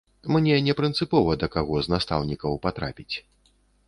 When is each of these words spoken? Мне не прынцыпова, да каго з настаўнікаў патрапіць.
Мне 0.35 0.55
не 0.67 0.73
прынцыпова, 0.79 1.35
да 1.43 1.49
каго 1.55 1.75
з 1.87 1.91
настаўнікаў 1.95 2.57
патрапіць. 2.65 3.15